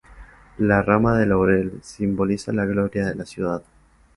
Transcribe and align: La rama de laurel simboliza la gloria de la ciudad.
La 0.57 0.81
rama 0.81 1.15
de 1.19 1.27
laurel 1.27 1.73
simboliza 1.83 2.51
la 2.51 2.65
gloria 2.65 3.05
de 3.05 3.13
la 3.13 3.23
ciudad. 3.27 3.61